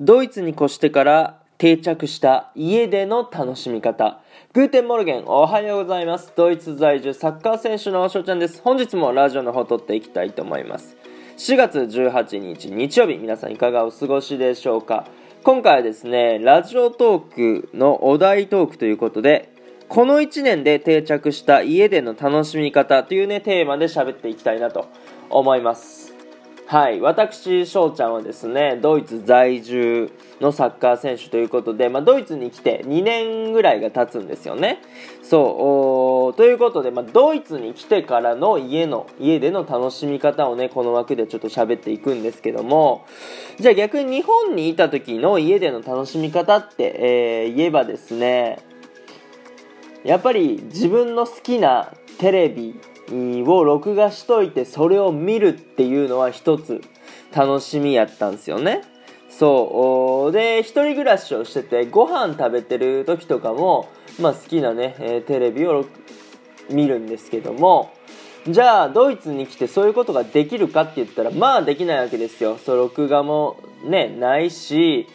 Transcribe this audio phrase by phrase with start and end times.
[0.00, 4.20] ドイツに越してから定着した家での楽しみ方。
[4.52, 6.32] Guten Morgen、おはようございます。
[6.34, 8.60] ドイツ在住サッカー選手の翔ちゃんです。
[8.60, 10.96] 本日もラジオの方撮っていきたいと思います。
[11.36, 15.06] 4月18日日曜日、皆さんいかがお過ごしでしょうか
[15.44, 19.52] 今回はですね、ラジオトークのお題トークということで、
[19.88, 24.88] この1年で定着した家での楽しみ方というね、テーマで喋っていきたいなと
[25.30, 26.13] 思います。
[26.66, 30.10] はい、私、翔ちゃんはですね、ドイツ在住
[30.40, 34.80] のサッカー選手ということで、まあ、ドイツに来て2年ぐらいが経つんですよね。
[35.22, 43.04] そう、ということで、まあ、ドイツに来てからの家の、家での楽しみ方をね、この枠でちょっと喋っていくんですけども、
[43.58, 48.58] じゃあ逆に日本にいた時の家での楽しみ方って、えー、言えばですね、
[50.02, 56.82] やっぱり自分の好きなテレビを録画しといてそれを見るっていうのは一つ
[57.34, 58.82] 楽しみやったんですよね。
[59.28, 63.88] そうで一人暮らしをしててご飯食べてる時とかも、
[64.20, 65.84] まあ、好きなね、えー、テレビを
[66.70, 67.92] 見るんですけども
[68.46, 75.06] じゃあドイツに来てそういうことができるかって言ったらまあできないわけですよそう録画もねないし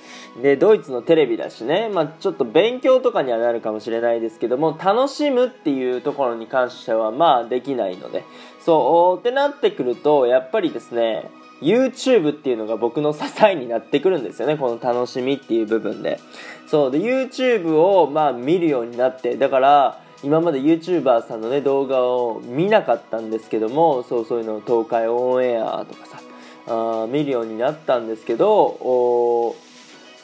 [0.41, 8.23] でドイツのテレビだしね、まあ、ちょっと勉強とかにはなるかもしれないですけども楽しむっていうところに関してはまあできないので。
[8.61, 11.29] そうってなってくるとやっぱりですね
[11.61, 14.57] YouTube っていうのが僕の支えになってくるんですよね。
[14.57, 16.19] この楽しみっていう部分で。
[16.67, 26.21] そうで YouTube をまあ見るようになってだから今まで YouTuber さんのね動画を見なかったんですけどもそうそういうの東海オンエアとかさ
[26.67, 29.55] あ見るようになったんですけど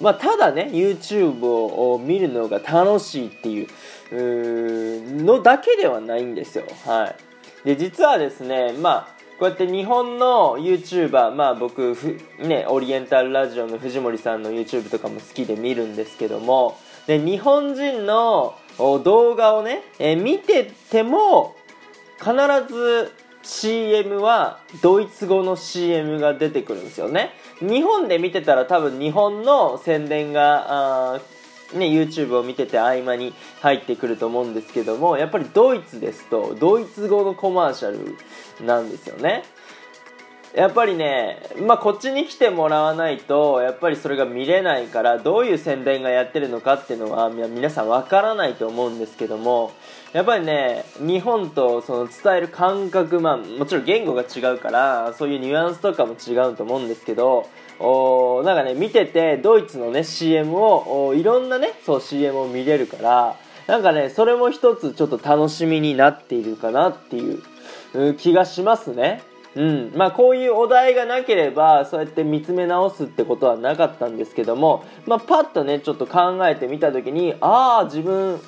[0.02, 6.66] まあ、ただね YouTube を見るのが楽しいっていうのだけではないんですよ。
[6.86, 7.16] は
[7.64, 11.96] い、で実はですねまあこうやって日本の YouTuber まあ僕
[12.40, 16.78] ねオリエンタルラジオの藤森さんの YouTube とかも好きで見るんですけども
[17.08, 21.56] で日本人の動画をね、えー、見てても
[22.18, 22.32] 必
[22.74, 23.12] ず
[23.46, 27.32] CM はドイツ語の CM が出てくるんですよね。
[27.60, 31.22] 日本で見てたら多分日本の宣伝が
[31.74, 38.16] ね、YouTube を見てて合間に入ってくると思うんですけどもやっぱりドイツですとドイツ語のコマーシャル
[38.66, 39.44] なんですよね。
[40.56, 49.74] やっぱりね、まあ、こっちに来てもらわないとやっぱりそれが見れないからどういう宣伝がやってるのかっていうのは皆さんわからないと思うんですけども
[50.14, 57.50] やっぱりね日本とその伝える感覚、まあ、もちろん言語が違うからそういうニュアンスとかも違うと思うんですけど
[57.80, 63.36] おなんかね見ててドイツのね CM をいろんなねそう CM を見れるから
[63.68, 67.40] なんかねそれも一つちょっと楽しみになっているかなってい
[67.94, 69.22] う気がしますね。
[69.56, 69.92] うん。
[69.96, 78.40] まあ、こういうお題がなければそうやって見つめ直すってことはなかったんですけども、まあ、パッとねちょっと考えてみた時にああ自分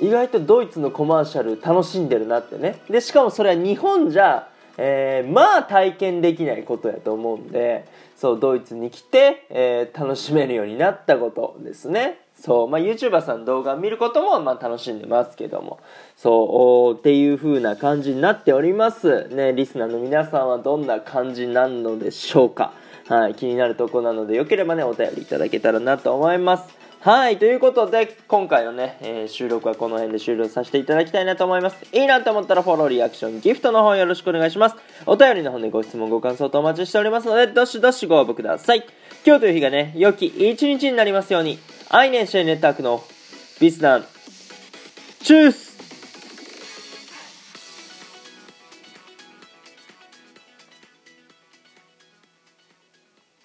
[0.00, 2.80] 意外とドイツのコマーシャル楽しんでるなってね。
[2.90, 15.78] でしかもそれは日本じゃ、えー、まあ体験できないことやと思うんでそうドイツに来て、えー、楽しめるようになったことですねそう、まあ、YouTuber さん動画見ることも、まあ、楽しんでますけども。
[16.16, 19.28] そう、っていう風な感じになっております。
[19.28, 22.72] ね、リスナーの皆さんはどんな感じなのでしょうか。
[23.06, 26.68] はい、気になるとこなので、よければね、お便りいただけたらなと思います。
[27.04, 31.84] はい、ということで、今回のね、えー、収録はこの辺で終了させていただきたいなと思います。
[31.92, 34.76] いいなと思ったらフォロー、リアクション、ギフトの方よろしくお願いします。
[35.04, 38.86] お便りの方でご質問、ご感想とお待ちしておりますので、どしどしご応募ください。
[39.26, 41.58] 今日という日がね、良き一日になりますように、
[41.88, 43.02] アイネンシェイネットワークの
[43.58, 44.06] ビスダン、
[45.24, 45.71] チュース